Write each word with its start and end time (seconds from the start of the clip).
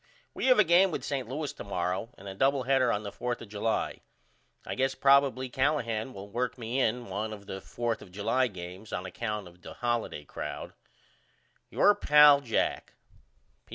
We 0.33 0.47
have 0.47 0.57
a 0.57 0.63
game 0.63 0.89
with 0.89 1.03
St. 1.03 1.29
Louis 1.29 1.53
to 1.53 1.63
morrow 1.63 2.09
and 2.17 2.27
a 2.27 2.33
double 2.33 2.63
header 2.63 2.91
on 2.91 3.03
the 3.03 3.11
4th 3.11 3.39
of 3.41 3.49
July. 3.49 4.01
I 4.65 4.73
guess 4.73 4.95
probily 4.95 5.47
Callahan 5.53 6.11
will 6.11 6.27
work 6.27 6.57
me 6.57 6.79
in 6.79 7.05
one 7.05 7.31
of 7.31 7.45
the 7.45 7.61
4th 7.61 8.01
of 8.01 8.11
July 8.11 8.47
games 8.47 8.91
on 8.91 9.05
account 9.05 9.47
of 9.47 9.61
the 9.61 9.75
holiday 9.75 10.25
crowd. 10.25 10.73
Your 11.69 11.93
pal, 11.93 12.41
JACK. 12.41 12.95